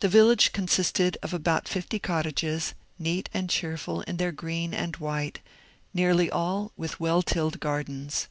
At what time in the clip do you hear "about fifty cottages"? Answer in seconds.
1.32-2.74